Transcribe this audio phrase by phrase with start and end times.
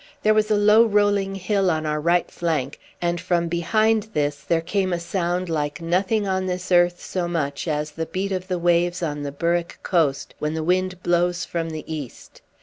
[0.23, 4.59] There was a low rolling hill on our right flank, and from behind this there
[4.59, 8.57] came a sound like nothing on this earth so much as the beat of the
[8.57, 12.41] waves on the Berwick coast when the wind blows from the east.